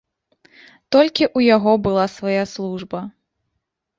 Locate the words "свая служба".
2.15-2.99